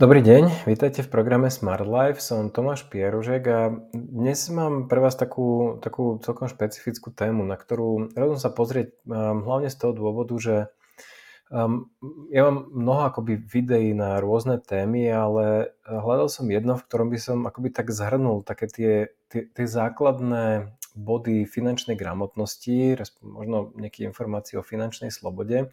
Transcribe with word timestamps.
Dobrý 0.00 0.24
deň, 0.24 0.64
vítajte 0.64 1.04
v 1.04 1.12
programe 1.12 1.52
Smart 1.52 1.84
Life, 1.84 2.24
som 2.24 2.48
Tomáš 2.48 2.88
Pieružek 2.88 3.44
a 3.52 3.68
dnes 3.92 4.48
mám 4.48 4.88
pre 4.88 4.96
vás 4.96 5.12
takú, 5.12 5.76
takú 5.76 6.16
celkom 6.24 6.48
špecifickú 6.48 7.12
tému, 7.12 7.44
na 7.44 7.52
ktorú 7.52 8.08
rozum 8.16 8.40
sa 8.40 8.48
pozrieť 8.48 8.96
um, 9.04 9.44
hlavne 9.44 9.68
z 9.68 9.76
toho 9.76 9.92
dôvodu, 9.92 10.32
že 10.40 10.72
um, 11.52 11.92
ja 12.32 12.48
mám 12.48 12.72
mnoho 12.72 13.12
akoby 13.12 13.44
videí 13.44 13.92
na 13.92 14.16
rôzne 14.24 14.56
témy, 14.56 15.04
ale 15.12 15.76
hľadal 15.84 16.32
som 16.32 16.48
jedno, 16.48 16.80
v 16.80 16.84
ktorom 16.88 17.12
by 17.12 17.18
som 17.20 17.44
akoby 17.44 17.68
tak 17.68 17.92
zhrnul 17.92 18.40
také 18.40 18.72
tie, 18.72 18.92
tie, 19.28 19.52
tie 19.52 19.66
základné 19.68 20.79
body 20.94 21.46
finančnej 21.46 21.94
gramotnosti, 21.98 22.98
možno 23.22 23.72
nejaké 23.76 24.06
informácie 24.06 24.58
o 24.58 24.66
finančnej 24.66 25.12
slobode. 25.12 25.70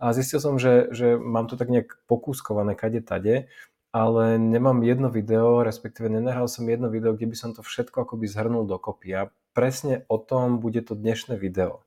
A 0.00 0.12
zistil 0.16 0.40
som, 0.40 0.56
že, 0.56 0.88
že 0.90 1.20
mám 1.20 1.48
to 1.48 1.60
tak 1.60 1.68
nejak 1.68 2.00
pokúskované 2.08 2.74
kade 2.74 3.04
tade, 3.04 3.48
ale 3.90 4.38
nemám 4.38 4.86
jedno 4.86 5.10
video, 5.10 5.66
respektíve 5.66 6.06
nenahral 6.06 6.46
som 6.46 6.62
jedno 6.68 6.86
video, 6.86 7.14
kde 7.14 7.26
by 7.26 7.36
som 7.36 7.50
to 7.50 7.66
všetko 7.66 8.06
akoby 8.06 8.30
zhrnul 8.30 8.66
dokopy. 8.66 9.08
A 9.18 9.22
presne 9.50 10.06
o 10.06 10.18
tom 10.18 10.62
bude 10.62 10.78
to 10.86 10.94
dnešné 10.94 11.34
video. 11.34 11.82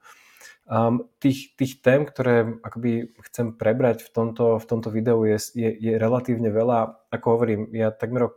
Um, 0.64 1.12
tých, 1.20 1.60
tých 1.60 1.84
tém, 1.84 2.08
ktoré 2.08 2.60
akoby 2.64 3.12
chcem 3.28 3.52
prebrať 3.52 4.08
v 4.08 4.10
tomto, 4.16 4.64
v 4.64 4.66
tomto 4.68 4.96
videu 4.96 5.20
je, 5.28 5.36
je, 5.56 5.70
je 5.76 5.92
relatívne 6.00 6.48
veľa. 6.48 7.08
Ako 7.12 7.36
hovorím, 7.36 7.68
ja 7.76 7.92
takmer 7.92 8.28
o 8.28 8.32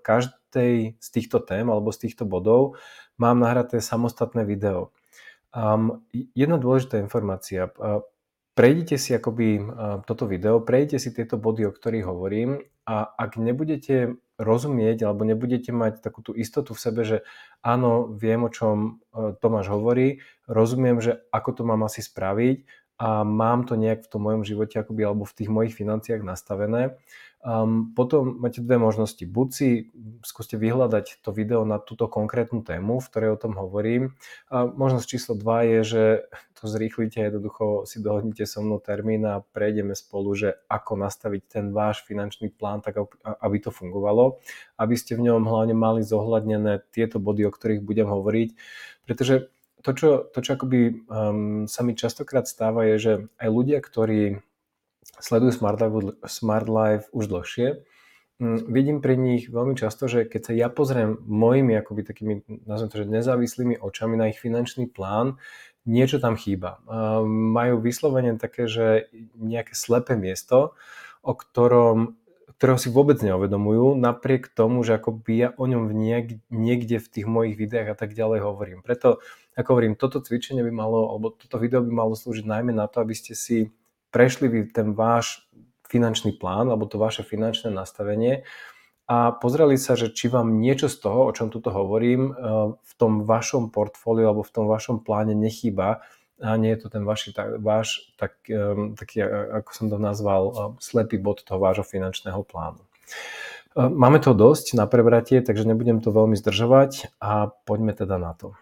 každej 0.56 0.96
z 0.96 1.08
týchto 1.12 1.44
tém 1.44 1.68
alebo 1.68 1.92
z 1.92 2.08
týchto 2.08 2.24
bodov 2.24 2.80
mám 3.20 3.36
nahraté 3.44 3.84
samostatné 3.84 4.48
video. 4.48 4.88
Um, 5.52 6.00
jedna 6.32 6.56
dôležitá 6.56 6.96
informácia. 6.96 7.68
Prejdite 8.56 8.96
si 8.96 9.12
akoby 9.12 9.68
toto 10.08 10.24
video, 10.24 10.64
prejdite 10.64 10.96
si 10.96 11.12
tieto 11.12 11.36
body, 11.36 11.68
o 11.68 11.76
ktorých 11.76 12.08
hovorím 12.08 12.64
a 12.88 13.04
ak 13.04 13.36
nebudete 13.36 14.16
rozumieť 14.40 15.04
alebo 15.04 15.28
nebudete 15.28 15.76
mať 15.76 16.00
takú 16.00 16.24
tú 16.24 16.32
istotu 16.32 16.72
v 16.72 16.80
sebe, 16.80 17.04
že 17.04 17.20
áno, 17.60 18.08
viem, 18.16 18.40
o 18.44 18.52
čom 18.52 19.00
uh, 19.12 19.36
Tomáš 19.40 19.72
hovorí, 19.72 20.24
rozumiem, 20.48 21.00
že 21.00 21.24
ako 21.32 21.50
to 21.52 21.62
mám 21.68 21.84
asi 21.84 22.00
spraviť 22.00 22.85
a 22.96 23.24
mám 23.24 23.68
to 23.68 23.76
nejak 23.76 24.04
v 24.04 24.10
tom 24.10 24.24
mojom 24.24 24.42
živote 24.44 24.80
akoby, 24.80 25.04
alebo 25.04 25.28
v 25.28 25.36
tých 25.36 25.50
mojich 25.52 25.76
financiách 25.76 26.24
nastavené, 26.24 26.96
Um, 27.46 27.94
potom 27.94 28.42
máte 28.42 28.58
dve 28.58 28.74
možnosti. 28.74 29.22
Buď 29.22 29.48
si 29.54 29.68
skúste 30.26 30.58
vyhľadať 30.58 31.22
to 31.22 31.30
video 31.30 31.62
na 31.62 31.78
túto 31.78 32.10
konkrétnu 32.10 32.66
tému, 32.66 32.98
v 32.98 33.06
ktorej 33.06 33.30
o 33.30 33.38
tom 33.38 33.54
hovorím. 33.54 34.18
A 34.50 34.66
možnosť 34.66 35.06
číslo 35.06 35.38
2 35.38 35.46
je, 35.62 35.80
že 35.86 36.04
to 36.58 36.66
zrýchlite, 36.66 37.22
jednoducho 37.22 37.86
si 37.86 38.02
dohodnite 38.02 38.50
so 38.50 38.66
mnou 38.66 38.82
termín 38.82 39.22
a 39.22 39.46
prejdeme 39.54 39.94
spolu, 39.94 40.34
že 40.34 40.58
ako 40.66 40.98
nastaviť 40.98 41.42
ten 41.46 41.64
váš 41.70 42.02
finančný 42.02 42.50
plán 42.50 42.82
tak, 42.82 42.98
aby 43.22 43.56
to 43.62 43.70
fungovalo, 43.70 44.42
aby 44.74 44.98
ste 44.98 45.14
v 45.14 45.30
ňom 45.30 45.46
hlavne 45.46 45.78
mali 45.78 46.02
zohľadnené 46.02 46.82
tieto 46.90 47.22
body, 47.22 47.46
o 47.46 47.54
ktorých 47.54 47.78
budem 47.78 48.10
hovoriť, 48.10 48.58
pretože 49.06 49.54
to, 49.82 49.90
čo, 49.92 50.08
to, 50.32 50.38
čo 50.40 50.50
akoby 50.56 51.04
um, 51.06 51.64
sa 51.68 51.84
mi 51.84 51.92
častokrát 51.92 52.48
stáva, 52.48 52.88
je, 52.88 52.96
že 52.96 53.12
aj 53.36 53.48
ľudia, 53.48 53.78
ktorí 53.80 54.40
sledujú 55.20 55.52
Smart 55.52 55.78
Life, 55.80 55.94
Smart 56.28 56.68
Life 56.68 57.06
už 57.12 57.28
dlhšie, 57.28 57.68
mm, 58.40 58.58
vidím 58.68 58.98
pri 59.00 59.16
nich 59.16 59.48
veľmi 59.48 59.76
často, 59.76 60.08
že 60.08 60.24
keď 60.26 60.40
sa 60.42 60.52
ja 60.52 60.68
pozriem 60.68 61.20
mojimi 61.24 61.76
akoby 61.78 62.02
takými, 62.02 62.34
nazvem 62.68 62.88
to, 62.90 62.96
že 63.04 63.06
nezávislými 63.08 63.76
očami 63.80 64.14
na 64.16 64.28
ich 64.32 64.40
finančný 64.40 64.88
plán, 64.90 65.40
niečo 65.86 66.18
tam 66.18 66.34
chýba. 66.34 66.82
Majú 67.30 67.78
vyslovene 67.78 68.34
také, 68.42 68.66
že 68.66 69.06
nejaké 69.38 69.72
slepé 69.78 70.18
miesto, 70.18 70.74
o 71.22 71.32
ktorom 71.32 72.18
ktorého 72.56 72.80
si 72.80 72.88
vôbec 72.88 73.20
neuvedomujú, 73.20 74.00
napriek 74.00 74.48
tomu, 74.48 74.80
že 74.80 74.96
ako 74.96 75.20
by 75.20 75.32
ja 75.36 75.48
o 75.60 75.64
ňom 75.68 75.92
niek- 75.92 76.40
niekde 76.48 76.96
v 76.96 77.08
tých 77.08 77.26
mojich 77.28 77.56
videách 77.60 77.92
a 77.92 77.96
tak 77.96 78.16
ďalej 78.16 78.40
hovorím. 78.40 78.80
Preto, 78.80 79.20
ako 79.56 79.76
hovorím, 79.76 79.94
toto 79.96 80.24
cvičenie 80.24 80.64
by 80.64 80.72
malo, 80.72 81.12
alebo 81.12 81.36
toto 81.36 81.60
video 81.60 81.84
by 81.84 81.92
malo 81.92 82.16
slúžiť 82.16 82.48
najmä 82.48 82.72
na 82.72 82.88
to, 82.88 83.04
aby 83.04 83.12
ste 83.12 83.36
si 83.36 83.72
prešli 84.08 84.48
vy 84.48 84.72
ten 84.72 84.96
váš 84.96 85.44
finančný 85.86 86.34
plán 86.40 86.66
alebo 86.72 86.88
to 86.88 86.98
vaše 86.98 87.22
finančné 87.22 87.70
nastavenie 87.70 88.42
a 89.06 89.30
pozreli 89.30 89.78
sa, 89.78 89.94
že 89.94 90.10
či 90.10 90.26
vám 90.26 90.58
niečo 90.58 90.90
z 90.90 90.98
toho, 90.98 91.30
o 91.30 91.34
čom 91.34 91.46
tuto 91.46 91.70
hovorím, 91.70 92.32
eh, 92.32 92.34
v 92.74 92.92
tom 92.98 93.22
vašom 93.22 93.70
portfóliu 93.70 94.26
alebo 94.26 94.42
v 94.42 94.52
tom 94.52 94.66
vašom 94.66 95.06
pláne 95.06 95.36
nechýba 95.38 96.02
a 96.42 96.56
nie 96.56 96.76
je 96.76 96.80
to 96.84 96.88
ten 96.92 97.04
vaši, 97.04 97.32
tak, 97.32 97.56
váš, 97.64 98.12
tak, 98.20 98.36
ehm, 98.48 98.92
taký, 98.92 99.24
ako 99.56 99.70
som 99.72 99.86
to 99.88 99.96
nazval, 99.96 100.42
eh, 100.48 100.56
slepý 100.84 101.16
bod 101.16 101.40
toho 101.40 101.56
vášho 101.56 101.84
finančného 101.84 102.44
plánu. 102.44 102.80
Eh, 103.76 103.88
máme 103.88 104.20
to 104.20 104.36
dosť 104.36 104.76
na 104.76 104.84
prebratie, 104.84 105.40
takže 105.40 105.64
nebudem 105.64 106.04
to 106.04 106.12
veľmi 106.12 106.36
zdržovať 106.36 107.16
a 107.20 107.52
poďme 107.64 107.96
teda 107.96 108.20
na 108.20 108.36
to. 108.36 108.52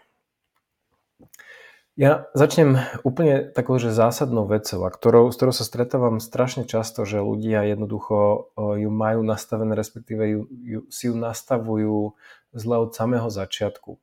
Ja 1.94 2.26
začnem 2.34 2.74
úplne 3.06 3.46
takou, 3.54 3.78
že 3.78 3.94
zásadnou 3.94 4.50
vecou, 4.50 4.82
a 4.82 4.90
ktorou, 4.90 5.30
s 5.30 5.38
ktorou 5.38 5.54
sa 5.54 5.62
stretávam 5.62 6.18
strašne 6.18 6.66
často, 6.66 7.06
že 7.06 7.22
ľudia 7.22 7.62
jednoducho 7.70 8.50
ju 8.58 8.90
majú 8.90 9.22
nastavené, 9.22 9.78
respektíve 9.78 10.26
ju, 10.26 10.40
ju, 10.50 10.80
si 10.90 11.06
ju 11.06 11.14
nastavujú 11.14 12.18
zle 12.50 12.76
od 12.82 12.90
samého 12.98 13.30
začiatku. 13.30 14.02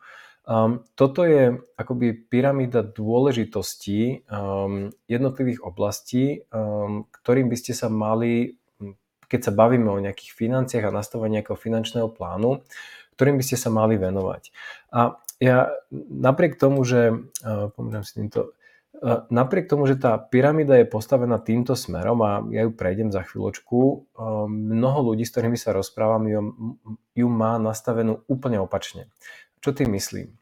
Um, 0.51 0.83
toto 0.99 1.23
je 1.23 1.63
akoby 1.79 2.27
pyramída 2.27 2.83
dôležitosti 2.83 4.27
um, 4.27 4.91
jednotlivých 5.07 5.63
oblastí, 5.63 6.43
um, 6.51 7.07
ktorým 7.07 7.47
by 7.47 7.55
ste 7.55 7.71
sa 7.71 7.87
mali, 7.87 8.59
keď 9.31 9.47
sa 9.47 9.55
bavíme 9.55 9.87
o 9.87 10.03
nejakých 10.03 10.35
financiách 10.35 10.91
a 10.91 10.97
nastavení 10.99 11.39
nejakého 11.39 11.55
finančného 11.55 12.11
plánu, 12.11 12.67
ktorým 13.15 13.39
by 13.39 13.47
ste 13.47 13.55
sa 13.55 13.71
mali 13.71 13.95
venovať. 13.95 14.51
A 14.91 15.15
ja 15.39 15.71
napriek 16.11 16.59
tomu, 16.59 16.83
že, 16.83 17.15
uh, 17.47 18.03
si 18.03 18.19
týmto, 18.19 18.51
uh, 18.99 19.23
napriek 19.31 19.71
tomu, 19.71 19.87
že 19.87 19.95
tá 19.95 20.19
pyramída 20.19 20.75
je 20.75 20.83
postavená 20.83 21.39
týmto 21.39 21.79
smerom 21.79 22.19
a 22.27 22.43
ja 22.51 22.67
ju 22.67 22.75
prejdem 22.75 23.07
za 23.07 23.23
chvíľočku, 23.23 23.79
uh, 23.79 24.51
mnoho 24.51 25.15
ľudí, 25.15 25.23
s 25.23 25.31
ktorými 25.31 25.55
sa 25.55 25.71
rozprávam, 25.71 26.27
ju, 26.27 26.39
ju 27.15 27.27
má 27.31 27.55
nastavenú 27.55 28.27
úplne 28.27 28.59
opačne. 28.59 29.07
Čo 29.63 29.71
tým 29.71 29.95
myslím? 29.95 30.40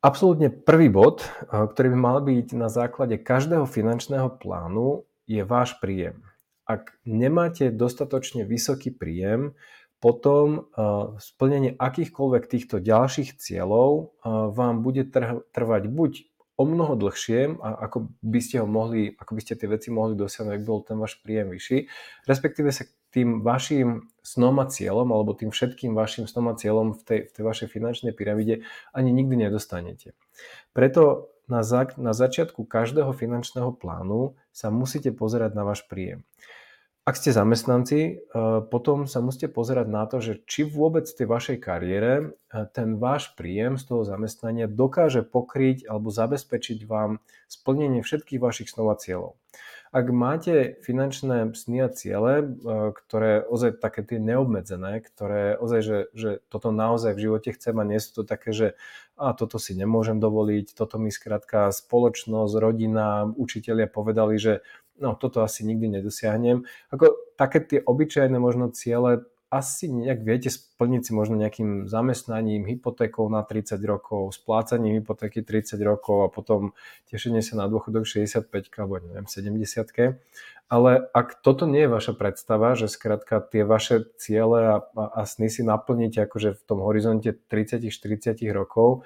Absolútne 0.00 0.48
prvý 0.48 0.88
bod, 0.88 1.28
ktorý 1.52 1.92
by 1.92 1.98
mal 2.00 2.24
byť 2.24 2.56
na 2.56 2.72
základe 2.72 3.20
každého 3.20 3.68
finančného 3.68 4.40
plánu, 4.40 5.04
je 5.28 5.44
váš 5.44 5.76
príjem. 5.76 6.24
Ak 6.64 6.96
nemáte 7.04 7.68
dostatočne 7.68 8.48
vysoký 8.48 8.96
príjem, 8.96 9.52
potom 10.00 10.72
splnenie 11.20 11.76
akýchkoľvek 11.76 12.44
týchto 12.48 12.80
ďalších 12.80 13.36
cieľov 13.36 14.16
vám 14.56 14.80
bude 14.80 15.04
trvať 15.52 15.92
buď 15.92 16.12
o 16.56 16.64
mnoho 16.64 16.96
dlhšie, 16.96 17.60
ako 17.60 18.08
by 18.24 18.40
ste 18.40 18.64
ho 18.64 18.68
mohli, 18.68 19.12
ako 19.20 19.36
by 19.36 19.40
ste 19.44 19.60
tie 19.60 19.68
veci 19.68 19.92
mohli 19.92 20.16
dosiahnuť, 20.16 20.52
ak 20.56 20.64
bol 20.64 20.80
ten 20.80 20.96
váš 20.96 21.20
príjem 21.20 21.52
vyšší, 21.52 21.92
respektíve 22.24 22.72
sa 22.72 22.88
tým 23.10 23.42
vašim 23.42 24.10
snom 24.22 24.62
a 24.62 24.66
cieľom, 24.70 25.10
alebo 25.10 25.34
tým 25.34 25.50
všetkým 25.50 25.94
vašim 25.94 26.30
snom 26.30 26.50
a 26.50 26.54
cieľom 26.54 26.94
v 26.94 27.02
tej, 27.02 27.20
v 27.26 27.30
tej 27.34 27.44
vašej 27.44 27.68
finančnej 27.70 28.12
pyramíde 28.14 28.62
ani 28.94 29.10
nikdy 29.10 29.48
nedostanete. 29.48 30.14
Preto 30.70 31.32
na, 31.50 31.66
za, 31.66 31.90
na 31.98 32.14
začiatku 32.14 32.62
každého 32.62 33.10
finančného 33.10 33.74
plánu 33.74 34.38
sa 34.54 34.70
musíte 34.70 35.10
pozerať 35.10 35.58
na 35.58 35.66
váš 35.66 35.82
príjem. 35.90 36.22
Ak 37.08 37.16
ste 37.18 37.34
zamestnanci, 37.34 38.00
eh, 38.06 38.16
potom 38.70 39.10
sa 39.10 39.18
musíte 39.18 39.50
pozerať 39.50 39.86
na 39.90 40.06
to, 40.06 40.22
že 40.22 40.46
či 40.46 40.68
vôbec 40.68 41.08
v 41.08 41.16
tej 41.16 41.26
vašej 41.26 41.58
kariére 41.58 42.12
eh, 42.22 42.68
ten 42.70 43.02
váš 43.02 43.34
príjem 43.34 43.80
z 43.80 43.88
toho 43.90 44.06
zamestnania 44.06 44.70
dokáže 44.70 45.26
pokryť 45.26 45.90
alebo 45.90 46.12
zabezpečiť 46.12 46.86
vám 46.86 47.18
splnenie 47.50 48.04
všetkých 48.06 48.38
vašich 48.38 48.70
snov 48.70 48.94
a 48.94 48.96
cieľov. 49.00 49.34
Ak 49.90 50.06
máte 50.14 50.78
finančné 50.86 51.50
sny 51.50 51.82
a 51.82 51.88
ciele, 51.90 52.46
eh, 52.46 52.94
ktoré 52.94 53.42
ozaj 53.42 53.82
také 53.82 54.06
tie 54.06 54.22
neobmedzené, 54.22 55.02
ktoré 55.02 55.58
ozaj, 55.58 55.80
že, 55.82 55.98
že 56.14 56.30
toto 56.46 56.70
naozaj 56.70 57.18
v 57.18 57.22
živote 57.26 57.50
chcem 57.58 57.74
a 57.74 57.84
nie 57.84 57.98
sú 57.98 58.22
to 58.22 58.22
také, 58.22 58.54
že 58.54 58.68
a 59.18 59.34
toto 59.34 59.58
si 59.58 59.74
nemôžem 59.74 60.22
dovoliť, 60.22 60.78
toto 60.78 60.96
mi 60.96 61.10
skrátka 61.10 61.74
spoločnosť, 61.74 62.54
rodina, 62.56 63.28
učitelia 63.28 63.90
povedali, 63.90 64.38
že 64.38 64.62
no 65.02 65.18
toto 65.18 65.42
asi 65.42 65.66
nikdy 65.66 66.00
nedosiahnem. 66.00 66.64
Ako 66.94 67.34
také 67.34 67.58
tie 67.60 67.80
obyčajné 67.82 68.38
možno 68.38 68.70
ciele 68.70 69.26
asi 69.50 69.90
nejak 69.90 70.22
viete 70.22 70.46
splniť 70.46 71.02
si 71.02 71.12
možno 71.12 71.34
nejakým 71.34 71.90
zamestnaním, 71.90 72.70
hypotékou 72.70 73.26
na 73.26 73.42
30 73.42 73.82
rokov, 73.82 74.38
splácaním 74.38 75.02
hypotéky 75.02 75.42
30 75.42 75.74
rokov 75.82 76.24
a 76.24 76.28
potom 76.30 76.70
tešenie 77.10 77.42
sa 77.42 77.58
na 77.58 77.66
dôchodok 77.66 78.06
65 78.06 78.46
alebo 78.78 79.02
neviem 79.02 79.26
70 79.26 80.22
ale 80.70 81.10
ak 81.10 81.42
toto 81.42 81.66
nie 81.66 81.82
je 81.82 81.90
vaša 81.90 82.14
predstava, 82.14 82.78
že 82.78 82.86
skrátka 82.86 83.42
tie 83.42 83.66
vaše 83.66 84.06
ciele 84.22 84.70
a, 84.70 84.76
a, 84.94 85.04
a 85.18 85.20
sny 85.26 85.50
si 85.50 85.66
naplníte 85.66 86.22
akože 86.22 86.54
v 86.54 86.62
tom 86.62 86.78
horizonte 86.86 87.34
30-40 87.34 88.38
rokov, 88.54 89.02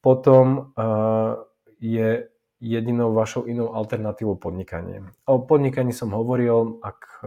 potom 0.00 0.72
uh, 0.72 1.44
je 1.76 2.24
jedinou 2.56 3.12
vašou 3.12 3.44
inou 3.44 3.76
alternatívou 3.76 4.40
podnikanie. 4.40 5.04
O 5.28 5.44
podnikaní 5.44 5.92
som 5.92 6.08
hovoril, 6.16 6.80
ak, 6.80 7.20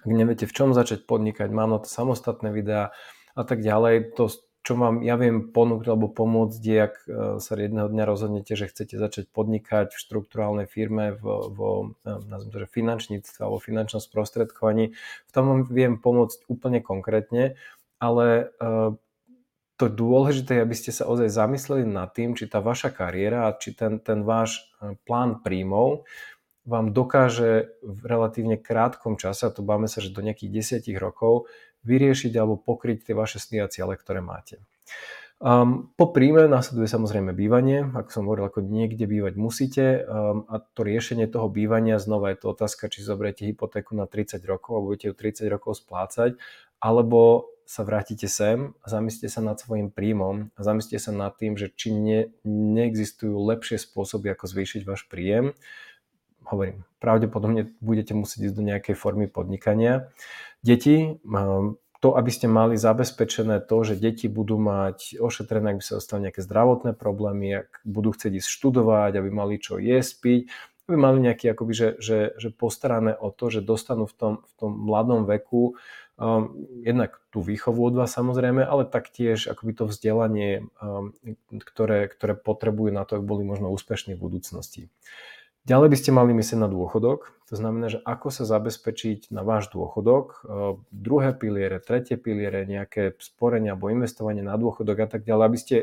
ak 0.00 0.10
neviete 0.10 0.48
v 0.48 0.54
čom 0.56 0.72
začať 0.72 1.06
podnikať, 1.06 1.52
mám 1.52 1.70
na 1.70 1.78
to 1.78 1.88
samostatné 1.90 2.50
videá 2.50 2.90
a 3.36 3.42
tak 3.42 3.60
ďalej. 3.60 4.16
To, 4.18 4.30
čo 4.64 4.80
vám 4.80 5.04
ja 5.04 5.20
viem 5.20 5.52
ponúknuť 5.52 5.88
alebo 5.92 6.08
pomôcť, 6.08 6.62
je, 6.64 6.78
ak 6.80 6.94
e, 7.04 7.04
sa 7.36 7.52
jedného 7.52 7.92
dňa 7.92 8.04
rozhodnete, 8.08 8.56
že 8.56 8.72
chcete 8.72 8.96
začať 8.96 9.28
podnikať 9.28 9.92
v 9.92 10.00
štruktúrálnej 10.00 10.64
firme, 10.64 11.20
vo, 11.20 11.52
vo 11.52 11.70
nazviem 12.04 12.50
to, 12.50 12.62
že 12.64 12.68
finančníctve 12.72 13.40
alebo 13.44 13.60
finančnom 13.60 14.00
sprostredkovaní. 14.00 14.96
V 15.28 15.30
tom 15.36 15.44
vám 15.52 15.60
viem 15.68 16.00
pomôcť 16.00 16.48
úplne 16.48 16.80
konkrétne, 16.80 17.60
ale 18.00 18.56
uh, 18.60 18.96
to 19.74 19.90
dôležité 19.90 20.58
je, 20.58 20.64
aby 20.64 20.76
ste 20.78 20.92
sa 20.94 21.10
ozaj 21.10 21.34
zamysleli 21.34 21.82
nad 21.82 22.14
tým, 22.14 22.38
či 22.38 22.46
tá 22.46 22.62
vaša 22.62 22.94
kariéra 22.94 23.50
či 23.58 23.74
ten, 23.74 23.98
ten 23.98 24.22
váš 24.22 24.62
e, 24.78 24.94
plán 25.02 25.42
príjmov 25.42 26.06
vám 26.64 26.96
dokáže 26.96 27.76
v 27.84 28.00
relatívne 28.04 28.56
krátkom 28.56 29.20
čase, 29.20 29.48
a 29.48 29.54
to 29.54 29.60
báme 29.60 29.88
sa, 29.88 30.00
že 30.00 30.12
do 30.12 30.24
nejakých 30.24 30.80
10 30.84 30.96
rokov, 30.96 31.48
vyriešiť 31.84 32.32
alebo 32.40 32.56
pokryť 32.56 33.04
tie 33.04 33.14
vaše 33.14 33.36
sny 33.36 33.60
a 33.64 33.68
ciele, 33.68 33.94
ktoré 33.94 34.24
máte. 34.24 34.64
Um, 35.44 35.92
po 36.00 36.08
príjme 36.08 36.48
následuje 36.48 36.88
samozrejme 36.88 37.36
bývanie, 37.36 37.84
ako 37.92 38.08
som 38.08 38.24
hovoril, 38.24 38.48
ako 38.48 38.64
niekde 38.64 39.04
bývať 39.04 39.34
musíte 39.36 39.84
um, 40.00 40.48
a 40.48 40.62
to 40.62 40.80
riešenie 40.86 41.28
toho 41.28 41.52
bývania, 41.52 42.00
znova 42.00 42.32
je 42.32 42.40
to 42.40 42.56
otázka, 42.56 42.88
či 42.88 43.04
zoberiete 43.04 43.44
hypotéku 43.44 43.92
na 43.92 44.08
30 44.08 44.40
rokov 44.48 44.72
a 44.78 44.84
budete 44.86 45.12
ju 45.12 45.14
30 45.14 45.52
rokov 45.52 45.84
splácať, 45.84 46.40
alebo 46.80 47.52
sa 47.68 47.84
vrátite 47.84 48.28
sem 48.28 48.76
a 48.80 48.86
zamyslite 48.88 49.28
sa 49.32 49.40
nad 49.40 49.56
svojim 49.56 49.92
príjmom 49.92 50.52
a 50.54 50.60
zamyslite 50.60 51.00
sa 51.00 51.12
nad 51.12 51.32
tým, 51.36 51.56
že 51.56 51.72
či 51.72 51.92
ne, 51.92 52.32
neexistujú 52.48 53.34
lepšie 53.34 53.80
spôsoby, 53.80 54.32
ako 54.32 54.48
zvýšiť 54.48 54.82
váš 54.84 55.04
príjem. 55.08 55.56
Hovorím, 56.44 56.84
pravdepodobne 57.00 57.72
budete 57.80 58.12
musieť 58.12 58.52
ísť 58.52 58.56
do 58.56 58.64
nejakej 58.64 58.94
formy 58.96 59.26
podnikania. 59.26 60.12
Deti, 60.60 61.20
um, 61.24 61.76
to, 62.04 62.20
aby 62.20 62.28
ste 62.28 62.52
mali 62.52 62.76
zabezpečené 62.76 63.64
to, 63.64 63.80
že 63.80 63.96
deti 63.96 64.28
budú 64.28 64.60
mať 64.60 65.16
ošetrené, 65.16 65.72
ak 65.72 65.80
by 65.80 65.84
sa 65.84 65.96
dostali 65.96 66.28
nejaké 66.28 66.44
zdravotné 66.44 66.92
problémy, 66.92 67.64
ak 67.64 67.80
budú 67.88 68.12
chcieť 68.12 68.44
ísť 68.44 68.48
študovať, 68.48 69.16
aby 69.16 69.28
mali 69.32 69.56
čo 69.56 69.80
jesť, 69.80 70.12
piť, 70.20 70.40
aby 70.84 70.96
mali 71.00 71.24
nejaké 71.24 71.56
akoby, 71.56 71.72
že, 71.72 71.88
že, 71.96 72.18
že 72.36 72.52
postarané 72.52 73.16
o 73.16 73.32
to, 73.32 73.48
že 73.48 73.64
dostanú 73.64 74.04
v 74.04 74.14
tom, 74.20 74.32
v 74.44 74.52
tom 74.60 74.70
mladom 74.84 75.24
veku 75.24 75.80
um, 76.20 76.52
jednak 76.84 77.24
tú 77.32 77.40
výchovu 77.40 77.80
od 77.88 77.94
vás 77.96 78.12
samozrejme, 78.12 78.60
ale 78.60 78.84
taktiež 78.84 79.48
akoby 79.48 79.72
to 79.72 79.84
vzdelanie, 79.88 80.68
um, 80.84 81.16
ktoré, 81.56 82.12
ktoré 82.12 82.36
potrebujú 82.36 82.92
na 82.92 83.08
to, 83.08 83.16
aby 83.16 83.24
boli 83.24 83.42
možno 83.48 83.72
úspešní 83.72 84.12
v 84.12 84.24
budúcnosti. 84.28 84.92
Ďalej 85.64 85.88
by 85.88 85.96
ste 85.96 86.10
mali 86.12 86.36
myslieť 86.36 86.60
na 86.60 86.68
dôchodok, 86.68 87.32
to 87.48 87.56
znamená, 87.56 87.88
že 87.88 87.96
ako 88.04 88.28
sa 88.28 88.44
zabezpečiť 88.44 89.32
na 89.32 89.40
váš 89.40 89.72
dôchodok, 89.72 90.24
e, 90.28 90.36
druhé 90.92 91.32
piliere, 91.32 91.80
tretie 91.80 92.20
piliere, 92.20 92.68
nejaké 92.68 93.16
sporenie 93.16 93.72
alebo 93.72 93.88
investovanie 93.88 94.44
na 94.44 94.60
dôchodok 94.60 94.96
a 95.00 95.08
tak 95.08 95.24
ďalej, 95.24 95.44
aby 95.48 95.58
ste 95.58 95.76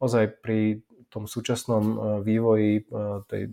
ozaj 0.00 0.40
pri 0.40 0.80
tom 1.12 1.28
súčasnom 1.28 1.84
e, 1.84 1.96
vývoji 2.24 2.72
e, 2.80 2.82
tej 3.28 3.52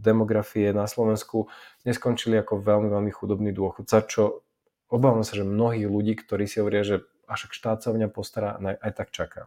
demografie 0.00 0.72
na 0.72 0.88
Slovensku 0.88 1.52
neskončili 1.84 2.40
ako 2.40 2.64
veľmi, 2.64 2.88
veľmi 2.88 3.12
chudobný 3.12 3.52
dôchodca, 3.52 4.08
čo 4.08 4.48
obávam 4.88 5.28
sa, 5.28 5.36
že 5.36 5.44
mnohí 5.44 5.84
ľudí, 5.84 6.16
ktorí 6.16 6.48
si 6.48 6.56
hovoria, 6.56 6.88
že 6.88 7.04
až 7.30 7.46
štát 7.54 7.78
sa 7.78 7.94
o 7.94 7.96
mňa 7.96 8.10
postará, 8.10 8.58
aj 8.58 8.92
tak 8.98 9.14
čaká. 9.14 9.46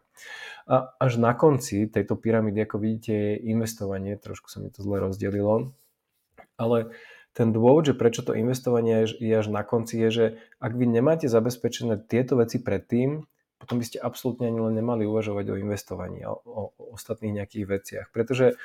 A 0.63 0.95
až 0.95 1.19
na 1.19 1.35
konci 1.35 1.91
tejto 1.91 2.15
pyramídy, 2.15 2.63
ako 2.63 2.80
vidíte, 2.80 3.12
je 3.12 3.33
investovanie, 3.51 4.15
trošku 4.15 4.47
sa 4.47 4.63
mi 4.63 4.71
to 4.71 4.80
zle 4.80 5.03
rozdelilo, 5.03 5.75
ale 6.56 6.95
ten 7.33 7.50
dôvod, 7.51 7.89
že 7.89 7.97
prečo 7.97 8.21
to 8.21 8.38
investovanie 8.38 9.09
je 9.09 9.33
až 9.33 9.50
na 9.50 9.65
konci, 9.65 10.00
je, 10.07 10.09
že 10.09 10.25
ak 10.62 10.71
vy 10.77 10.85
nemáte 10.85 11.25
zabezpečené 11.25 12.00
tieto 12.06 12.39
veci 12.39 12.62
predtým, 12.62 13.25
potom 13.57 13.80
by 13.80 13.85
ste 13.88 13.97
absolútne 14.00 14.47
ani 14.47 14.59
len 14.59 14.75
nemali 14.75 15.03
uvažovať 15.07 15.56
o 15.56 15.59
investovaní, 15.59 16.21
o, 16.27 16.35
o, 16.45 16.62
o 16.77 16.83
ostatných 16.94 17.41
nejakých 17.41 17.65
veciach. 17.65 18.06
Pretože 18.12 18.59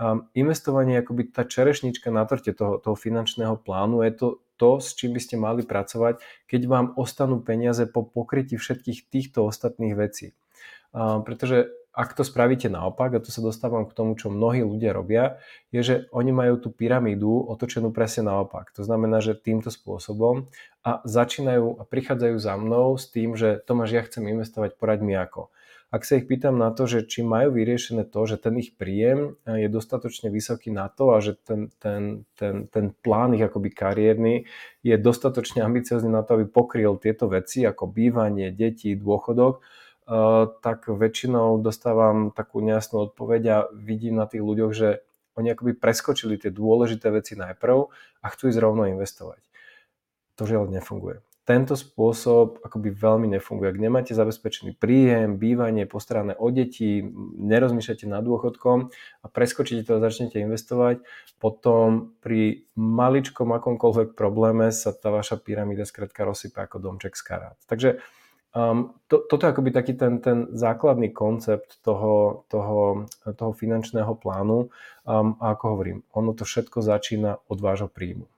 um, 0.00 0.26
investovanie 0.32 0.98
je 0.98 1.02
akoby 1.06 1.22
tá 1.28 1.44
čerešnička 1.46 2.08
na 2.10 2.26
torte 2.26 2.50
toho, 2.56 2.80
toho 2.80 2.96
finančného 2.96 3.60
plánu, 3.60 4.02
je 4.02 4.12
to 4.16 4.26
to, 4.60 4.76
s 4.76 4.92
čím 4.92 5.16
by 5.16 5.20
ste 5.24 5.40
mali 5.40 5.64
pracovať, 5.64 6.20
keď 6.44 6.60
vám 6.68 6.86
ostanú 7.00 7.40
peniaze 7.40 7.88
po 7.88 8.04
pokrytí 8.04 8.60
všetkých 8.60 9.08
týchto 9.08 9.48
ostatných 9.48 9.96
vecí. 9.96 10.36
Pretože 10.92 11.72
ak 11.90 12.14
to 12.14 12.22
spravíte 12.22 12.70
naopak, 12.70 13.18
a 13.18 13.22
to 13.24 13.34
sa 13.34 13.42
dostávam 13.42 13.82
k 13.82 13.96
tomu, 13.96 14.14
čo 14.14 14.30
mnohí 14.30 14.62
ľudia 14.62 14.94
robia, 14.94 15.42
je, 15.74 15.82
že 15.82 15.94
oni 16.14 16.30
majú 16.30 16.54
tú 16.62 16.68
pyramídu 16.70 17.50
otočenú 17.50 17.90
presne 17.90 18.30
naopak. 18.30 18.70
To 18.78 18.86
znamená, 18.86 19.18
že 19.18 19.34
týmto 19.34 19.74
spôsobom 19.74 20.46
a 20.86 21.02
začínajú 21.02 21.80
a 21.80 21.82
prichádzajú 21.82 22.36
za 22.38 22.54
mnou 22.54 22.94
s 22.94 23.10
tým, 23.10 23.34
že 23.34 23.58
Tomáš, 23.66 23.90
ja 23.90 24.06
chcem 24.06 24.22
investovať, 24.22 24.78
poraď 24.78 25.02
mi 25.02 25.18
ako. 25.18 25.50
Ak 25.90 26.06
sa 26.06 26.22
ich 26.22 26.30
pýtam 26.30 26.54
na 26.54 26.70
to, 26.70 26.86
že 26.86 27.02
či 27.02 27.26
majú 27.26 27.50
vyriešené 27.58 28.06
to, 28.06 28.22
že 28.22 28.38
ten 28.38 28.54
ich 28.62 28.78
príjem 28.78 29.34
je 29.42 29.66
dostatočne 29.66 30.30
vysoký 30.30 30.70
na 30.70 30.86
to 30.86 31.10
a 31.10 31.18
že 31.18 31.34
ten, 31.34 31.74
ten, 31.82 32.22
ten, 32.38 32.70
ten 32.70 32.94
plán 33.02 33.34
ich 33.34 33.42
akoby 33.42 33.74
kariérny 33.74 34.46
je 34.86 34.94
dostatočne 34.94 35.66
ambiciozný 35.66 36.06
na 36.06 36.22
to, 36.22 36.38
aby 36.38 36.46
pokryl 36.46 36.94
tieto 36.94 37.26
veci 37.26 37.66
ako 37.66 37.90
bývanie, 37.90 38.54
deti, 38.54 38.94
dôchodok, 38.94 39.66
tak 40.62 40.86
väčšinou 40.86 41.58
dostávam 41.58 42.30
takú 42.30 42.62
nejasnú 42.62 43.10
odpoveď 43.10 43.42
a 43.50 43.56
vidím 43.74 44.14
na 44.14 44.30
tých 44.30 44.46
ľuďoch, 44.46 44.70
že 44.70 45.02
oni 45.34 45.58
akoby 45.58 45.74
preskočili 45.74 46.38
tie 46.38 46.54
dôležité 46.54 47.10
veci 47.10 47.34
najprv 47.34 47.76
a 48.22 48.26
chcú 48.30 48.46
ísť 48.46 48.62
rovno 48.62 48.86
investovať. 48.86 49.42
To 50.38 50.46
žiaľ 50.46 50.70
nefunguje 50.70 51.18
tento 51.50 51.74
spôsob 51.74 52.62
akoby 52.62 52.94
veľmi 52.94 53.26
nefunguje. 53.34 53.74
Ak 53.74 53.82
nemáte 53.82 54.14
zabezpečený 54.14 54.78
príjem, 54.78 55.34
bývanie, 55.34 55.82
postarané 55.82 56.38
o 56.38 56.46
deti, 56.54 57.02
nerozmýšľate 57.42 58.06
nad 58.06 58.22
dôchodkom 58.22 58.86
a 58.94 59.26
preskočíte 59.26 59.82
to 59.82 59.98
a 59.98 60.04
začnete 60.06 60.38
investovať, 60.38 61.02
potom 61.42 62.14
pri 62.22 62.70
maličkom 62.78 63.50
akomkoľvek 63.50 64.14
probléme 64.14 64.70
sa 64.70 64.94
tá 64.94 65.10
vaša 65.10 65.42
pyramída 65.42 65.82
skrátka 65.82 66.22
rozsype 66.22 66.62
ako 66.62 66.78
domček 66.78 67.18
z 67.18 67.22
karát. 67.26 67.58
Takže 67.66 67.98
um, 68.54 68.94
to, 69.10 69.26
toto 69.26 69.42
je 69.42 69.50
akoby 69.50 69.74
taký 69.74 69.98
ten, 69.98 70.22
ten 70.22 70.54
základný 70.54 71.10
koncept 71.10 71.82
toho, 71.82 72.46
toho, 72.46 73.10
toho 73.26 73.52
finančného 73.58 74.14
plánu 74.22 74.70
um, 75.02 75.34
a 75.42 75.58
ako 75.58 75.64
hovorím, 75.74 75.98
ono 76.14 76.30
to 76.30 76.46
všetko 76.46 76.78
začína 76.78 77.42
od 77.50 77.58
vášho 77.58 77.90
príjmu. 77.90 78.30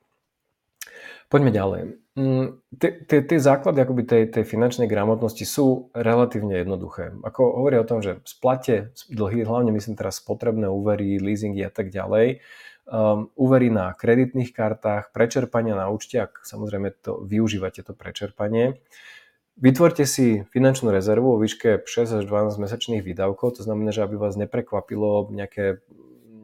Poďme 1.32 1.48
ďalej. 1.48 2.02
Mm, 2.12 2.60
tie 3.08 3.38
základy 3.40 3.80
akoby 3.80 4.02
tej, 4.04 4.22
tej 4.28 4.44
finančnej 4.44 4.84
gramotnosti 4.84 5.48
sú 5.48 5.88
relatívne 5.96 6.60
jednoduché. 6.60 7.16
Ako 7.24 7.56
hovoria 7.56 7.80
o 7.80 7.88
tom, 7.88 8.04
že 8.04 8.20
splate 8.28 8.92
dlhy, 9.08 9.48
hlavne 9.48 9.72
myslím 9.72 9.96
teraz 9.96 10.20
spotrebné 10.20 10.68
úvery, 10.68 11.16
leasingy 11.16 11.64
a 11.64 11.72
tak 11.72 11.88
ďalej, 11.88 12.44
um, 12.84 13.32
úvery 13.32 13.72
na 13.72 13.96
kreditných 13.96 14.52
kartách, 14.52 15.08
prečerpania 15.16 15.72
na 15.72 15.88
účte, 15.88 16.20
ak 16.20 16.44
samozrejme 16.44 16.92
to 17.00 17.24
využívate 17.24 17.80
to 17.80 17.96
prečerpanie. 17.96 18.84
Vytvorte 19.56 20.04
si 20.04 20.44
finančnú 20.52 20.92
rezervu 20.92 21.32
o 21.32 21.40
výške 21.40 21.88
6 21.88 22.20
až 22.20 22.24
12 22.28 22.60
mesačných 22.60 23.00
výdavkov, 23.00 23.56
to 23.56 23.64
znamená, 23.64 23.88
že 23.88 24.04
aby 24.04 24.20
vás 24.20 24.36
neprekvapilo 24.36 25.32
nejaké, 25.32 25.80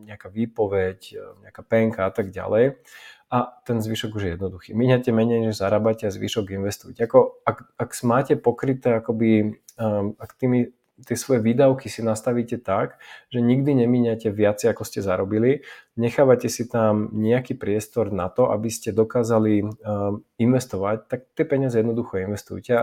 nejaká 0.09 0.33
výpoveď, 0.33 1.12
nejaká 1.45 1.61
penka 1.61 2.09
a 2.09 2.12
tak 2.12 2.33
ďalej 2.33 2.80
a 3.28 3.61
ten 3.64 3.80
zvyšok 3.80 4.16
už 4.16 4.23
je 4.23 4.30
jednoduchý. 4.35 4.70
Míňate 4.73 5.12
menej, 5.12 5.44
než 5.44 5.61
zarábate 5.61 6.08
a 6.08 6.14
zvyšok 6.14 6.50
investujte. 6.56 7.04
Ako, 7.04 7.44
ak, 7.44 7.68
ak 7.76 7.90
máte 8.02 8.40
pokryté, 8.40 8.97
akoby, 8.97 9.61
um, 9.76 10.16
ak 10.16 10.32
tými, 10.40 10.73
tie 11.04 11.16
svoje 11.16 11.44
výdavky 11.44 11.92
si 11.92 12.00
nastavíte 12.00 12.56
tak, 12.56 12.97
že 13.28 13.44
nikdy 13.44 13.85
nemíňate 13.85 14.32
viac, 14.32 14.64
ako 14.64 14.80
ste 14.80 15.04
zarobili, 15.04 15.61
nechávate 16.00 16.49
si 16.49 16.64
tam 16.64 17.12
nejaký 17.12 17.61
priestor 17.61 18.08
na 18.08 18.32
to, 18.32 18.49
aby 18.49 18.73
ste 18.73 18.97
dokázali 18.97 19.61
um, 19.61 20.25
investovať, 20.40 20.97
tak 21.12 21.20
tie 21.37 21.44
peniaze 21.44 21.76
jednoducho 21.76 22.25
investujte. 22.25 22.73
A 22.73 22.82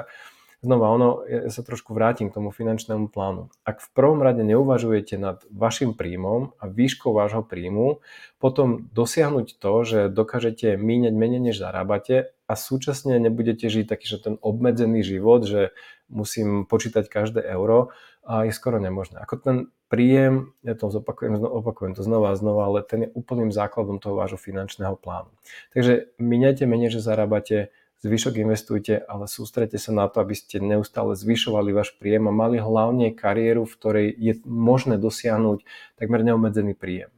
znova, 0.65 0.89
ono, 0.89 1.21
ja 1.29 1.53
sa 1.53 1.61
trošku 1.61 1.93
vrátim 1.93 2.33
k 2.33 2.35
tomu 2.41 2.49
finančnému 2.49 3.13
plánu. 3.13 3.53
Ak 3.61 3.85
v 3.85 3.89
prvom 3.93 4.25
rade 4.25 4.41
neuvažujete 4.41 5.21
nad 5.21 5.45
vašim 5.53 5.93
príjmom 5.93 6.57
a 6.57 6.65
výškou 6.65 7.13
vášho 7.13 7.45
príjmu, 7.45 8.01
potom 8.41 8.89
dosiahnuť 8.89 9.61
to, 9.61 9.73
že 9.85 9.99
dokážete 10.09 10.73
míňať 10.81 11.13
menej, 11.13 11.41
než 11.53 11.61
zarábate 11.61 12.33
a 12.49 12.53
súčasne 12.57 13.21
nebudete 13.21 13.69
žiť 13.69 13.85
taký, 13.85 14.05
že 14.09 14.17
ten 14.25 14.35
obmedzený 14.41 15.05
život, 15.05 15.45
že 15.45 15.69
musím 16.09 16.65
počítať 16.65 17.05
každé 17.05 17.41
euro, 17.45 17.93
a 18.25 18.49
je 18.49 18.53
skoro 18.57 18.81
nemožné. 18.81 19.21
Ako 19.21 19.37
ten 19.37 19.57
príjem, 19.85 20.57
ja 20.65 20.73
to 20.73 20.89
zopakujem, 20.89 21.37
opakujem 21.45 21.93
to 21.93 22.01
znova 22.01 22.33
a 22.33 22.39
znova, 22.39 22.65
ale 22.65 22.81
ten 22.81 23.05
je 23.05 23.13
úplným 23.13 23.53
základom 23.53 24.01
toho 24.01 24.17
vášho 24.17 24.41
finančného 24.41 24.97
plánu. 24.97 25.29
Takže 25.77 26.09
míňajte 26.17 26.65
menej, 26.65 26.89
že 26.89 27.05
zarábate, 27.05 27.69
zvyšok 28.03 28.41
investujte, 28.41 28.99
ale 28.99 29.29
sústrete 29.29 29.79
sa 29.79 29.95
na 29.95 30.09
to, 30.11 30.19
aby 30.19 30.35
ste 30.35 30.59
neustále 30.59 31.15
zvyšovali 31.15 31.71
váš 31.71 31.95
príjem 31.95 32.27
a 32.27 32.35
mali 32.35 32.59
hlavne 32.59 33.15
kariéru, 33.15 33.63
v 33.63 33.75
ktorej 33.77 34.07
je 34.17 34.33
možné 34.43 34.99
dosiahnuť 34.99 35.63
takmer 35.95 36.25
neobmedzený 36.25 36.75
príjem. 36.75 37.13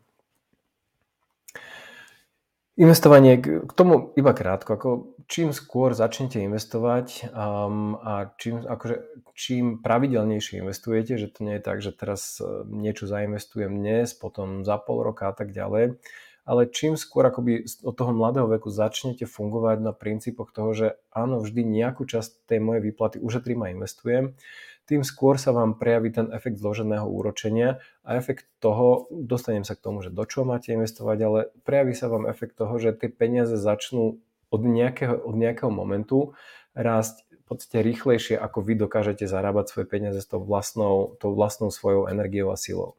Investovanie, 2.77 3.41
k 3.41 3.71
tomu 3.73 4.13
iba 4.13 4.37
krátko, 4.37 4.77
ako 4.77 4.89
čím 5.25 5.49
skôr 5.49 5.97
začnete 5.97 6.37
investovať 6.45 7.25
um, 7.33 7.97
a 7.97 8.29
čím, 8.37 8.61
akože, 8.61 8.95
čím 9.33 9.81
pravidelnejšie 9.81 10.61
investujete, 10.61 11.17
že 11.17 11.33
to 11.33 11.41
nie 11.41 11.57
je 11.57 11.65
tak, 11.65 11.81
že 11.81 11.89
teraz 11.89 12.37
uh, 12.37 12.61
niečo 12.69 13.09
zainvestujem 13.09 13.73
dnes, 13.73 14.13
potom 14.13 14.61
za 14.61 14.77
pol 14.77 15.01
roka 15.01 15.25
a 15.25 15.33
tak 15.33 15.57
ďalej, 15.57 15.97
ale 16.47 16.71
čím 16.71 16.95
skôr 16.95 17.27
akoby 17.27 17.67
od 17.83 17.91
toho 17.91 18.15
mladého 18.15 18.47
veku 18.47 18.71
začnete 18.71 19.27
fungovať 19.27 19.83
na 19.83 19.91
princípoch 19.91 20.55
toho, 20.55 20.71
že 20.71 20.87
áno, 21.11 21.43
vždy 21.43 21.67
nejakú 21.67 22.07
časť 22.07 22.47
tej 22.47 22.63
mojej 22.63 22.81
výplaty 22.87 23.19
ušetrím 23.19 23.67
a 23.67 23.71
investujem, 23.75 24.31
tým 24.87 25.03
skôr 25.03 25.35
sa 25.35 25.51
vám 25.51 25.75
prejaví 25.75 26.15
ten 26.15 26.31
efekt 26.31 26.63
zloženého 26.63 27.03
úročenia 27.03 27.83
a 28.07 28.15
efekt 28.15 28.47
toho, 28.63 29.11
dostanem 29.11 29.67
sa 29.67 29.75
k 29.75 29.83
tomu, 29.83 29.99
že 29.99 30.15
do 30.15 30.23
čoho 30.23 30.47
máte 30.47 30.71
investovať, 30.71 31.17
ale 31.27 31.39
prejaví 31.67 31.91
sa 31.91 32.07
vám 32.07 32.23
efekt 32.23 32.55
toho, 32.55 32.79
že 32.79 32.95
tie 32.95 33.11
peniaze 33.11 33.59
začnú 33.59 34.15
od 34.47 34.61
nejakého, 34.63 35.27
od 35.27 35.35
nejakého 35.35 35.67
momentu 35.67 36.31
rásť 36.71 37.27
v 37.27 37.43
podstate 37.43 37.83
rýchlejšie, 37.83 38.35
ako 38.39 38.63
vy 38.63 38.79
dokážete 38.79 39.27
zarábať 39.27 39.75
svoje 39.75 39.87
peniaze 39.91 40.23
s 40.23 40.27
tou 40.27 40.39
vlastnou, 40.39 41.19
tou 41.19 41.35
vlastnou 41.35 41.67
svojou 41.67 42.07
energiou 42.07 42.47
a 42.51 42.55
silou. 42.55 42.95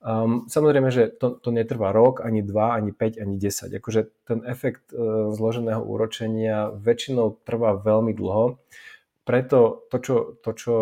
Um, 0.00 0.48
samozrejme, 0.48 0.88
že 0.88 1.12
to, 1.12 1.36
to 1.36 1.52
netrvá 1.52 1.92
rok, 1.92 2.24
ani 2.24 2.40
dva, 2.40 2.72
ani 2.72 2.90
5, 2.96 3.20
ani 3.20 3.36
10. 3.36 3.68
Akože 3.76 4.08
ten 4.24 4.40
efekt 4.48 4.96
uh, 4.96 5.28
zloženého 5.28 5.84
úročenia 5.84 6.72
väčšinou 6.72 7.44
trvá 7.44 7.76
veľmi 7.76 8.16
dlho 8.16 8.56
preto 9.30 9.86
to, 9.86 9.96
čo, 10.02 10.16
to, 10.42 10.50
čo 10.58 10.74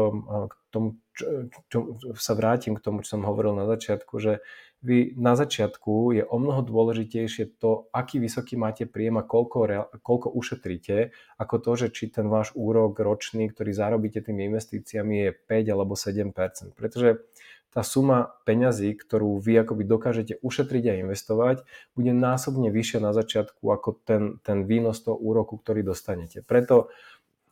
k 0.48 0.54
tomu, 0.72 0.88
čo, 1.12 1.26
čo, 1.68 1.78
sa 2.16 2.32
vrátim 2.32 2.78
k 2.78 2.80
tomu, 2.80 3.04
čo 3.04 3.20
som 3.20 3.28
hovoril 3.28 3.52
na 3.52 3.68
začiatku, 3.68 4.14
že 4.16 4.40
vy 4.78 5.18
na 5.18 5.34
začiatku 5.34 6.14
je 6.14 6.22
o 6.22 6.36
mnoho 6.38 6.62
dôležitejšie 6.62 7.58
to, 7.58 7.90
aký 7.90 8.22
vysoký 8.22 8.54
máte 8.54 8.86
príjem 8.86 9.18
a 9.18 9.26
koľko, 9.26 9.90
koľko 9.98 10.28
ušetríte, 10.30 11.10
ako 11.34 11.54
to, 11.58 11.72
že 11.74 11.86
či 11.90 12.14
ten 12.14 12.30
váš 12.30 12.54
úrok 12.54 12.94
ročný, 13.02 13.50
ktorý 13.50 13.74
zarobíte 13.74 14.22
tými 14.22 14.46
investíciami 14.46 15.14
je 15.26 15.30
5 15.34 15.74
alebo 15.74 15.98
7% 15.98 16.78
Pretože 16.78 17.26
tá 17.68 17.84
suma 17.84 18.32
peňazí, 18.48 18.96
ktorú 18.96 19.38
vy 19.44 19.60
akoby 19.60 19.84
dokážete 19.84 20.40
ušetriť 20.40 20.84
a 20.88 20.98
investovať, 21.04 21.68
bude 21.92 22.16
násobne 22.16 22.72
vyššia 22.72 22.98
na 23.04 23.12
začiatku 23.12 23.60
ako 23.60 24.02
ten, 24.08 24.22
ten 24.40 24.64
výnos 24.64 25.04
toho 25.04 25.20
úroku, 25.20 25.60
ktorý 25.60 25.84
dostanete. 25.84 26.40
Preto 26.40 26.88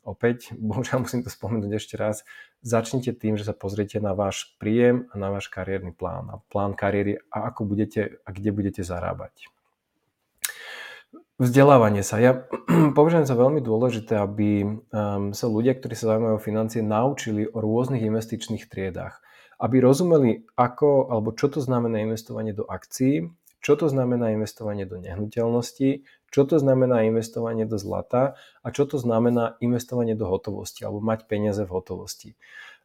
opäť, 0.06 0.54
bohužiaľ 0.70 1.04
musím 1.04 1.26
to 1.26 1.30
spomenúť 1.34 1.72
ešte 1.74 1.98
raz, 1.98 2.22
začnite 2.62 3.12
tým, 3.18 3.34
že 3.34 3.44
sa 3.44 3.52
pozriete 3.52 3.98
na 3.98 4.14
váš 4.14 4.54
príjem 4.62 5.10
a 5.10 5.18
na 5.18 5.34
váš 5.34 5.50
kariérny 5.50 5.90
plán 5.90 6.30
a 6.30 6.40
plán 6.48 6.78
kariéry 6.78 7.18
a 7.28 7.50
ako 7.50 7.66
budete 7.66 8.22
a 8.22 8.28
kde 8.30 8.50
budete 8.54 8.82
zarábať. 8.86 9.50
Vzdelávanie 11.36 12.00
sa. 12.00 12.16
Ja 12.16 12.48
považujem 12.96 13.28
za 13.28 13.36
veľmi 13.36 13.60
dôležité, 13.60 14.16
aby 14.16 14.64
um, 14.64 15.36
sa 15.36 15.46
ľudia, 15.52 15.76
ktorí 15.76 15.92
sa 15.92 16.16
zaujímajú 16.16 16.40
o 16.40 16.46
financie, 16.46 16.80
naučili 16.80 17.44
o 17.44 17.60
rôznych 17.60 18.00
investičných 18.00 18.64
triedách. 18.72 19.20
Aby 19.60 19.84
rozumeli, 19.84 20.48
ako 20.56 21.12
alebo 21.12 21.36
čo 21.36 21.52
to 21.52 21.60
znamená 21.60 22.00
investovanie 22.00 22.56
do 22.56 22.64
akcií, 22.64 23.28
čo 23.60 23.76
to 23.76 23.90
znamená 23.92 24.32
investovanie 24.32 24.88
do 24.88 24.96
nehnuteľnosti, 24.96 26.08
čo 26.36 26.44
to 26.44 26.60
znamená 26.60 27.08
investovanie 27.08 27.64
do 27.64 27.80
zlata 27.80 28.36
a 28.60 28.68
čo 28.68 28.84
to 28.84 29.00
znamená 29.00 29.56
investovanie 29.64 30.12
do 30.12 30.28
hotovosti 30.28 30.84
alebo 30.84 31.00
mať 31.00 31.24
peniaze 31.24 31.64
v 31.64 31.72
hotovosti. 31.72 32.36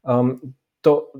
Um, 0.07 0.55
to, 0.79 1.11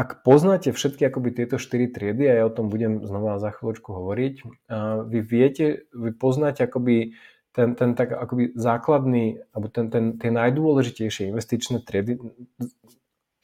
ak 0.00 0.24
poznáte 0.24 0.72
všetky 0.72 1.04
akoby 1.04 1.36
tieto 1.36 1.60
štyri 1.60 1.92
triedy, 1.92 2.24
a 2.32 2.40
ja 2.40 2.44
o 2.48 2.56
tom 2.56 2.72
budem 2.72 3.04
znova 3.04 3.36
za 3.36 3.52
chvíľočku 3.52 3.92
hovoriť, 3.92 4.34
uh, 4.40 5.04
vy 5.04 5.20
viete, 5.20 5.84
vy 5.92 6.16
poznáte 6.16 6.64
akoby 6.64 7.12
ten, 7.52 7.76
ten 7.76 7.92
tak 7.92 8.16
akoby 8.16 8.56
základný, 8.56 9.44
alebo 9.52 9.68
ten, 9.68 9.92
ten, 9.92 10.16
tie 10.16 10.32
najdôležitejšie 10.32 11.28
investičné 11.28 11.84
triedy, 11.84 12.16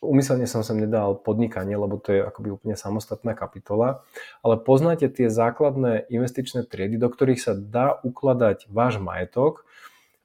Umyselne 0.02 0.50
som 0.50 0.66
sem 0.66 0.82
nedal 0.82 1.14
podnikanie, 1.14 1.78
lebo 1.78 1.94
to 1.94 2.10
je 2.10 2.20
akoby 2.26 2.58
úplne 2.58 2.74
samostatná 2.74 3.38
kapitola, 3.38 4.02
ale 4.42 4.58
poznáte 4.58 5.06
tie 5.06 5.30
základné 5.30 6.10
investičné 6.10 6.66
triedy, 6.66 6.98
do 6.98 7.06
ktorých 7.06 7.38
sa 7.38 7.54
dá 7.54 8.02
ukladať 8.02 8.66
váš 8.66 8.98
majetok, 8.98 9.62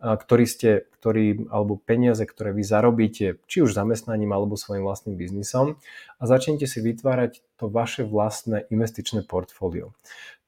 ktorý 0.01 0.45
ste, 0.45 0.71
ktorý, 0.97 1.49
alebo 1.49 1.77
peniaze, 1.77 2.21
ktoré 2.21 2.53
vy 2.53 2.61
zarobíte, 2.61 3.41
či 3.49 3.65
už 3.65 3.73
zamestnaním 3.73 4.29
alebo 4.29 4.53
svojim 4.53 4.85
vlastným 4.85 5.17
biznisom 5.17 5.81
a 6.17 6.23
začnete 6.25 6.69
si 6.69 6.81
vytvárať 6.81 7.41
to 7.57 7.65
vaše 7.65 8.05
vlastné 8.05 8.69
investičné 8.69 9.25
portfólio. 9.25 9.97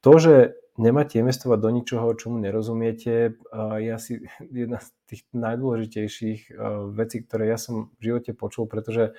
To, 0.06 0.22
že 0.22 0.58
nemáte 0.80 1.20
investovať 1.20 1.58
do 1.60 1.70
ničoho, 1.70 2.16
čomu 2.16 2.40
nerozumiete, 2.40 3.36
je 3.78 3.90
asi 3.92 4.24
jedna 4.64 4.80
z 4.80 4.88
tých 5.06 5.22
najdôležitejších 5.36 6.56
vecí, 6.96 7.16
ktoré 7.28 7.52
ja 7.52 7.58
som 7.60 7.92
v 8.00 8.10
živote 8.10 8.32
počul, 8.32 8.64
pretože 8.64 9.12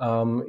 um, 0.00 0.40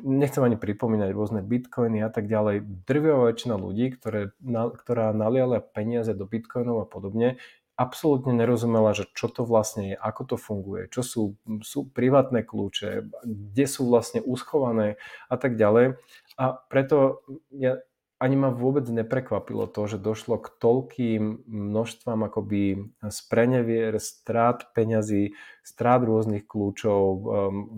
nechcem 0.00 0.42
ani 0.42 0.56
pripomínať 0.56 1.10
rôzne 1.12 1.40
bitcoiny 1.44 2.00
a 2.00 2.10
tak 2.10 2.26
ďalej. 2.26 2.64
Drvivá 2.88 3.28
väčšina 3.28 3.54
ľudí, 3.60 3.92
ktoré, 3.94 4.32
na, 4.40 4.72
ktorá 4.72 5.12
naliala 5.12 5.60
peniaze 5.60 6.16
do 6.16 6.24
bitcoinov 6.24 6.84
a 6.84 6.86
podobne, 6.88 7.36
absolútne 7.80 8.36
nerozumela, 8.36 8.92
že 8.92 9.08
čo 9.16 9.32
to 9.32 9.48
vlastne 9.48 9.94
je, 9.94 9.96
ako 9.96 10.22
to 10.28 10.36
funguje, 10.36 10.92
čo 10.92 11.00
sú, 11.00 11.22
sú 11.64 11.88
privátne 11.88 12.44
kľúče, 12.44 13.08
kde 13.24 13.64
sú 13.64 13.88
vlastne 13.88 14.20
uschované 14.20 15.00
a 15.32 15.40
tak 15.40 15.56
ďalej. 15.56 15.96
A 16.36 16.44
preto 16.68 17.24
ja 17.48 17.80
ani 18.20 18.36
ma 18.36 18.52
vôbec 18.52 18.84
neprekvapilo 18.84 19.64
to, 19.64 19.88
že 19.88 19.96
došlo 19.96 20.36
k 20.36 20.52
toľkým 20.60 21.48
množstvám 21.48 22.28
akoby 22.28 22.92
sprenevier, 23.08 23.96
strát 23.96 24.68
peňazí, 24.76 25.32
strát 25.64 26.04
rôznych 26.04 26.44
kľúčov, 26.44 27.00
um, 27.00 27.22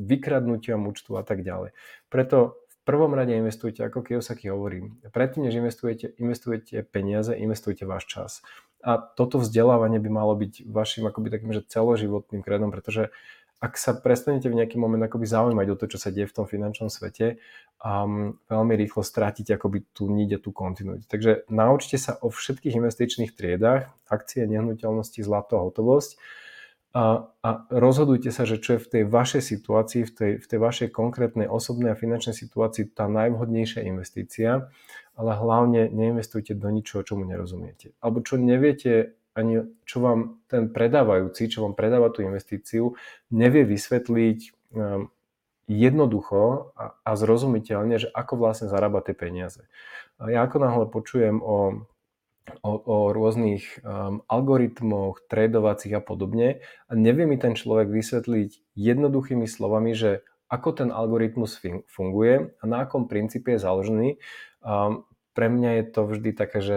vykradnutia 0.03 0.75
účtu 0.75 1.15
a 1.15 1.23
tak 1.23 1.47
ďalej. 1.47 1.79
Preto 2.11 2.59
v 2.67 2.77
prvom 2.83 3.15
rade 3.15 3.39
investujte, 3.39 3.87
ako 3.87 4.03
Kiyosaki 4.03 4.51
hovorí, 4.51 4.91
predtým, 5.15 5.47
než 5.47 5.63
investujete, 5.63 6.19
investujete 6.19 6.83
peniaze, 6.83 7.31
investujte 7.39 7.87
váš 7.87 8.11
čas. 8.11 8.33
A 8.83 8.99
toto 8.99 9.39
vzdelávanie 9.39 10.03
by 10.03 10.11
malo 10.11 10.35
byť 10.35 10.67
vašim 10.67 11.07
akoby 11.07 11.31
takým, 11.31 11.55
že 11.55 11.63
celoživotným 11.63 12.43
kredom, 12.43 12.75
pretože 12.75 13.15
ak 13.63 13.79
sa 13.79 13.95
prestanete 13.95 14.51
v 14.51 14.59
nejaký 14.59 14.75
moment 14.75 15.07
akoby 15.07 15.23
zaujímať 15.23 15.67
o 15.71 15.79
to, 15.79 15.87
čo 15.87 15.99
sa 16.03 16.11
deje 16.11 16.27
v 16.27 16.35
tom 16.35 16.51
finančnom 16.51 16.91
svete, 16.91 17.39
um, 17.79 18.35
veľmi 18.51 18.75
rýchlo 18.75 19.07
strátite 19.07 19.55
akoby 19.55 19.87
tú 19.95 20.11
niť 20.11 20.31
a 20.35 20.43
tú 20.43 20.51
kontinuitu. 20.51 21.07
Takže 21.07 21.47
naučte 21.47 21.95
sa 21.95 22.19
o 22.19 22.27
všetkých 22.27 22.75
investičných 22.75 23.39
triedách, 23.39 23.87
akcie, 24.11 24.51
nehnuteľnosti, 24.51 25.23
zlato, 25.23 25.63
hotovosť 25.63 26.19
a, 26.93 27.33
a 27.41 27.51
rozhodujte 27.73 28.29
sa, 28.29 28.45
že 28.45 28.61
čo 28.61 28.77
je 28.77 28.85
v 28.85 28.91
tej 28.99 29.03
vašej 29.09 29.43
situácii, 29.47 30.03
v 30.05 30.13
tej, 30.13 30.33
v 30.43 30.47
tej 30.47 30.59
vašej 30.61 30.89
konkrétnej 30.93 31.49
osobnej 31.49 31.95
a 31.95 31.97
finančnej 31.97 32.37
situácii 32.37 32.93
tá 32.93 33.09
najvhodnejšia 33.09 33.81
investícia, 33.89 34.69
ale 35.17 35.31
hlavne 35.33 35.89
neinvestujte 35.89 36.53
do 36.53 36.69
ničoho, 36.69 37.01
čomu 37.01 37.25
nerozumiete. 37.25 37.97
Alebo 38.05 38.21
čo 38.21 38.37
neviete 38.37 39.17
ani 39.33 39.65
čo 39.89 40.05
vám 40.05 40.41
ten 40.49 40.69
predávajúci, 40.69 41.49
čo 41.49 41.65
vám 41.65 41.73
predáva 41.73 42.13
tú 42.13 42.21
investíciu, 42.25 42.97
nevie 43.33 43.65
vysvetliť 43.65 44.39
um, 44.77 45.09
jednoducho 45.71 46.75
a, 46.77 47.13
zrozumiteľne, 47.17 47.97
že 47.97 48.09
ako 48.13 48.37
vlastne 48.37 48.69
zarába 48.69 49.01
tie 49.01 49.17
peniaze. 49.17 49.65
Ja 50.21 50.45
ako 50.45 50.57
náhle 50.61 50.87
počujem 50.91 51.41
o, 51.41 51.89
o, 52.61 52.73
o 52.77 52.97
rôznych 53.15 53.81
um, 53.81 54.21
algoritmoch, 54.29 55.25
tradovacích 55.27 55.97
a 55.97 56.03
podobne 56.05 56.61
a 56.87 56.93
nevie 56.93 57.25
mi 57.25 57.41
ten 57.41 57.57
človek 57.57 57.89
vysvetliť 57.89 58.77
jednoduchými 58.77 59.49
slovami, 59.49 59.97
že 59.97 60.27
ako 60.53 60.85
ten 60.85 60.91
algoritmus 60.93 61.57
funguje 61.89 62.53
a 62.61 62.63
na 62.69 62.85
akom 62.85 63.09
princípe 63.09 63.57
je 63.57 63.65
založený, 63.65 64.09
um, 64.61 65.09
pre 65.33 65.49
mňa 65.49 65.71
je 65.81 65.85
to 65.89 66.01
vždy 66.05 66.31
také, 66.37 66.61
že 66.61 66.77